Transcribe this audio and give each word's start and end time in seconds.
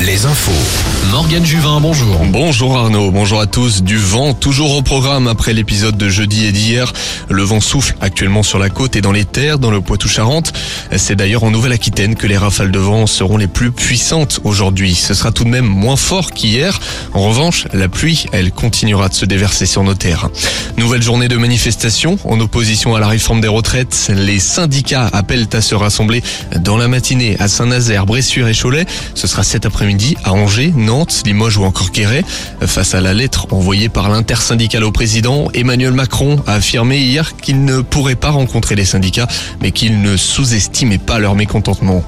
Les 0.00 0.24
infos. 0.24 1.10
Morgane 1.10 1.44
Juvin, 1.44 1.80
bonjour. 1.80 2.24
Bonjour 2.24 2.78
Arnaud, 2.78 3.10
bonjour 3.10 3.40
à 3.40 3.46
tous. 3.46 3.82
Du 3.82 3.98
vent, 3.98 4.32
toujours 4.32 4.74
au 4.74 4.80
programme 4.80 5.28
après 5.28 5.52
l'épisode 5.52 5.98
de 5.98 6.08
jeudi 6.08 6.46
et 6.46 6.52
d'hier. 6.52 6.92
Le 7.28 7.42
vent 7.42 7.60
souffle 7.60 7.94
actuellement 8.00 8.42
sur 8.42 8.58
la 8.58 8.70
côte 8.70 8.96
et 8.96 9.02
dans 9.02 9.12
les 9.12 9.26
terres, 9.26 9.58
dans 9.58 9.70
le 9.70 9.82
Poitou-Charentes. 9.82 10.54
C'est 10.96 11.14
d'ailleurs 11.14 11.44
en 11.44 11.50
Nouvelle-Aquitaine 11.50 12.14
que 12.14 12.26
les 12.26 12.38
rafales 12.38 12.70
de 12.70 12.78
vent 12.78 13.06
seront 13.06 13.36
les 13.36 13.48
plus 13.48 13.70
puissantes 13.70 14.40
aujourd'hui. 14.44 14.94
Ce 14.94 15.12
sera 15.12 15.30
tout 15.30 15.44
de 15.44 15.50
même 15.50 15.66
moins 15.66 15.96
fort 15.96 16.30
qu'hier. 16.30 16.80
En 17.12 17.28
revanche, 17.28 17.66
la 17.74 17.88
pluie, 17.88 18.24
elle 18.32 18.52
continuera 18.52 19.10
de 19.10 19.14
se 19.14 19.26
déverser 19.26 19.66
sur 19.66 19.84
nos 19.84 19.94
terres. 19.94 20.30
Nouvelle 20.78 21.02
journée 21.02 21.28
de 21.28 21.36
manifestation 21.36 22.18
en 22.24 22.40
opposition 22.40 22.94
à 22.94 23.00
la 23.00 23.08
réforme 23.08 23.42
des 23.42 23.48
retraites. 23.48 24.10
Les 24.14 24.38
syndicats 24.38 25.10
appellent 25.12 25.48
à 25.52 25.60
se 25.60 25.74
rassembler 25.74 26.22
dans 26.56 26.78
la 26.78 26.88
matinée 26.88 27.36
à 27.40 27.48
Saint-Nazaire, 27.48 28.06
Bressuire 28.06 28.48
et 28.48 28.54
Cholet. 28.54 28.86
Ce 29.14 29.26
sera 29.26 29.42
cet 29.50 29.66
après-midi 29.66 30.16
à 30.22 30.32
Angers, 30.32 30.72
Nantes, 30.76 31.22
Limoges 31.26 31.56
ou 31.56 31.64
encore 31.64 31.90
Guéret. 31.90 32.24
Face 32.60 32.94
à 32.94 33.00
la 33.00 33.14
lettre 33.14 33.48
envoyée 33.50 33.88
par 33.88 34.08
l'intersyndicale 34.08 34.84
au 34.84 34.92
président, 34.92 35.48
Emmanuel 35.54 35.92
Macron 35.92 36.36
a 36.46 36.54
affirmé 36.54 36.98
hier 36.98 37.34
qu'il 37.36 37.64
ne 37.64 37.80
pourrait 37.80 38.14
pas 38.14 38.30
rencontrer 38.30 38.76
les 38.76 38.84
syndicats, 38.84 39.26
mais 39.60 39.72
qu'il 39.72 40.02
ne 40.02 40.16
sous-estimait 40.16 40.98
pas 40.98 41.18
leur 41.18 41.34
mécontentement. 41.34 42.04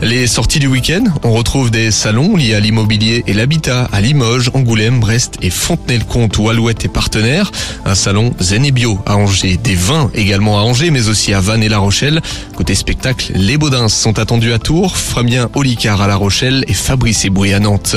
Les 0.00 0.26
sorties 0.26 0.58
du 0.58 0.68
week-end, 0.68 1.04
on 1.22 1.32
retrouve 1.32 1.70
des 1.70 1.90
salons 1.90 2.34
liés 2.34 2.54
à 2.54 2.60
l'immobilier 2.60 3.24
et 3.26 3.34
l'habitat 3.34 3.90
à 3.92 4.00
Limoges, 4.00 4.50
Angoulême, 4.54 4.98
Brest 4.98 5.34
et 5.42 5.50
Fontenay-le-Comte 5.50 6.38
où 6.38 6.48
Alouette 6.48 6.86
est 6.86 6.88
partenaire. 6.88 7.52
Un 7.84 7.94
salon 7.94 8.32
Zen 8.40 8.64
et 8.64 8.72
Bio 8.72 8.98
à 9.04 9.16
Angers, 9.16 9.58
des 9.62 9.74
vins 9.74 10.10
également 10.14 10.58
à 10.58 10.62
Angers, 10.62 10.90
mais 10.90 11.08
aussi 11.08 11.34
à 11.34 11.40
Vannes 11.40 11.62
et 11.62 11.68
La 11.68 11.78
Rochelle. 11.78 12.22
Côté 12.56 12.74
spectacle, 12.74 13.32
les 13.34 13.58
Baudins 13.58 13.88
sont 13.88 14.18
attendus 14.18 14.54
à 14.54 14.58
Tours, 14.58 14.96
Fabien 14.96 15.50
Olicard 15.54 16.00
à 16.00 16.06
La 16.06 16.16
Rochelle 16.16 16.64
et 16.68 16.74
Fabrice 16.86 17.24
Eboué 17.24 17.52
à 17.52 17.58
Nantes. 17.58 17.96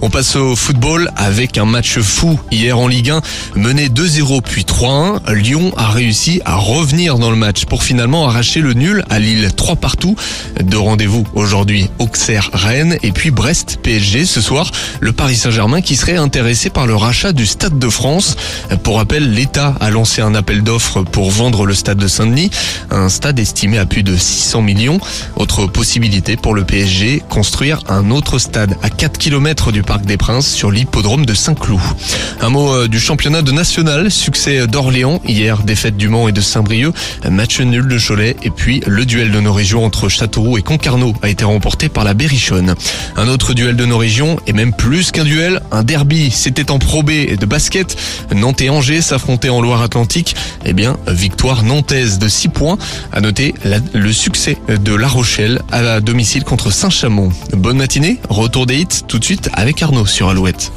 On 0.00 0.10
passe 0.10 0.36
au 0.36 0.54
football 0.54 1.10
avec 1.16 1.58
un 1.58 1.64
match 1.64 1.98
fou 1.98 2.38
hier 2.52 2.78
en 2.78 2.86
Ligue 2.86 3.10
1, 3.10 3.20
mené 3.56 3.88
2-0 3.88 4.42
puis 4.42 4.62
3-1. 4.62 5.34
Lyon 5.34 5.72
a 5.76 5.88
réussi 5.88 6.40
à 6.44 6.54
revenir 6.54 7.18
dans 7.18 7.30
le 7.30 7.36
match 7.36 7.64
pour 7.64 7.82
finalement 7.82 8.28
arracher 8.28 8.60
le 8.60 8.74
nul 8.74 9.02
à 9.10 9.18
Lille 9.18 9.50
3 9.56 9.74
partout. 9.74 10.14
Deux 10.62 10.78
rendez-vous 10.78 11.26
aujourd'hui, 11.34 11.90
Auxerre, 11.98 12.50
Rennes 12.52 12.96
et 13.02 13.10
puis 13.10 13.32
Brest, 13.32 13.80
PSG 13.82 14.24
ce 14.24 14.40
soir. 14.40 14.70
Le 15.00 15.10
Paris 15.10 15.34
Saint-Germain 15.34 15.80
qui 15.80 15.96
serait 15.96 16.16
intéressé 16.16 16.70
par 16.70 16.86
le 16.86 16.94
rachat 16.94 17.32
du 17.32 17.44
Stade 17.44 17.80
de 17.80 17.88
France. 17.88 18.36
Pour 18.84 18.98
rappel, 18.98 19.32
l'État 19.32 19.74
a 19.80 19.90
lancé 19.90 20.22
un 20.22 20.36
appel 20.36 20.62
d'offres 20.62 21.02
pour 21.02 21.32
vendre 21.32 21.66
le 21.66 21.74
Stade 21.74 21.98
de 21.98 22.06
Saint-Denis, 22.06 22.50
un 22.92 23.08
stade 23.08 23.40
estimé 23.40 23.78
à 23.78 23.86
plus 23.86 24.04
de 24.04 24.16
600 24.16 24.62
millions. 24.62 25.00
Autre 25.34 25.66
possibilité 25.66 26.36
pour 26.36 26.54
le 26.54 26.62
PSG, 26.62 27.20
construire 27.28 27.80
un 27.88 28.12
autre 28.12 28.27
stade 28.36 28.76
à 28.82 28.90
4 28.90 29.16
km 29.16 29.72
du 29.72 29.82
Parc 29.82 30.04
des 30.04 30.18
Princes 30.18 30.52
sur 30.52 30.70
l'hippodrome 30.70 31.24
de 31.24 31.32
Saint-Cloud. 31.32 31.80
Un 32.42 32.50
mot 32.50 32.74
euh, 32.74 32.88
du 32.88 33.00
championnat 33.00 33.40
de 33.40 33.50
national, 33.50 34.10
succès 34.10 34.66
d'Orléans, 34.66 35.22
hier 35.26 35.62
défaite 35.62 35.96
du 35.96 36.08
Mans 36.08 36.28
et 36.28 36.32
de 36.32 36.42
Saint-Brieuc, 36.42 36.92
match 37.30 37.60
nul 37.60 37.88
de 37.88 37.98
Cholet 37.98 38.36
et 38.42 38.50
puis 38.50 38.82
le 38.86 39.06
duel 39.06 39.30
de 39.30 39.40
nos 39.40 39.54
régions 39.54 39.82
entre 39.86 40.10
Châteauroux 40.10 40.58
et 40.58 40.62
Concarneau 40.62 41.14
a 41.22 41.30
été 41.30 41.46
remporté 41.46 41.88
par 41.88 42.04
la 42.04 42.12
Berrichonne. 42.12 42.74
Un 43.16 43.28
autre 43.28 43.54
duel 43.54 43.76
de 43.76 43.86
nos 43.86 43.96
régions 43.96 44.38
et 44.46 44.52
même 44.52 44.74
plus 44.74 45.10
qu'un 45.10 45.24
duel, 45.24 45.62
un 45.72 45.82
derby, 45.82 46.30
c'était 46.30 46.70
en 46.70 46.78
Pro 46.78 47.02
B 47.02 47.34
de 47.38 47.46
basket. 47.46 47.96
Nantes 48.34 48.60
et 48.60 48.68
Angers 48.68 49.00
s'affrontaient 49.00 49.48
en 49.48 49.62
Loire-Atlantique. 49.62 50.36
Eh 50.66 50.74
bien, 50.74 50.98
victoire 51.06 51.62
nantaise 51.62 52.18
de 52.18 52.28
6 52.28 52.48
points. 52.48 52.78
À 53.12 53.20
noter 53.20 53.54
le 53.94 54.12
succès 54.12 54.58
de 54.68 54.94
La 54.94 55.08
Rochelle 55.08 55.62
à 55.72 56.00
domicile 56.00 56.44
contre 56.44 56.72
Saint-Chamond. 56.72 57.30
Bonne 57.52 57.78
matinée, 57.78 58.17
retour 58.28 58.66
des 58.66 58.78
hits 58.78 59.04
tout 59.06 59.18
de 59.18 59.24
suite 59.24 59.50
avec 59.54 59.82
Arnaud 59.82 60.06
sur 60.06 60.28
Alouette. 60.28 60.72